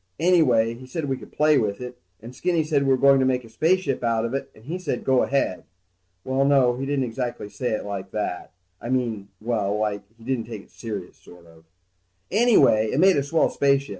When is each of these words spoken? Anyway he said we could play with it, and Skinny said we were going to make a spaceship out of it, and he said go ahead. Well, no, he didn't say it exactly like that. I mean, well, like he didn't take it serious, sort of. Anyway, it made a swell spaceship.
Anyway 0.19 0.73
he 0.75 0.87
said 0.87 1.05
we 1.05 1.15
could 1.17 1.31
play 1.31 1.59
with 1.59 1.79
it, 1.79 1.99
and 2.23 2.35
Skinny 2.35 2.63
said 2.63 2.81
we 2.83 2.89
were 2.89 2.97
going 2.97 3.19
to 3.19 3.25
make 3.25 3.43
a 3.43 3.49
spaceship 3.49 4.03
out 4.03 4.25
of 4.25 4.33
it, 4.33 4.49
and 4.55 4.65
he 4.65 4.79
said 4.79 5.03
go 5.03 5.21
ahead. 5.21 5.63
Well, 6.23 6.43
no, 6.45 6.75
he 6.77 6.87
didn't 6.87 7.01
say 7.03 7.05
it 7.05 7.29
exactly 7.43 7.79
like 7.83 8.09
that. 8.11 8.51
I 8.81 8.89
mean, 8.89 9.27
well, 9.39 9.77
like 9.79 10.01
he 10.17 10.23
didn't 10.23 10.45
take 10.45 10.63
it 10.63 10.71
serious, 10.71 11.17
sort 11.17 11.45
of. 11.45 11.65
Anyway, 12.31 12.87
it 12.91 12.99
made 12.99 13.15
a 13.15 13.21
swell 13.21 13.49
spaceship. 13.51 13.89